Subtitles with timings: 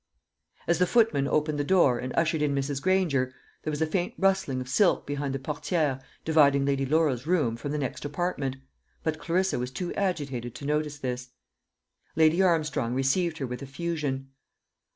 [0.65, 2.81] As the footman opened the door, and ushered in Mrs.
[2.81, 7.55] Granger, there was a faint rustling of silk behind the portière dividing Lady Laura's room
[7.55, 8.55] from the next apartment;
[9.03, 11.33] but Clarissa was too agitated to notice this.
[12.15, 14.31] Laura Armstrong received her with effusion.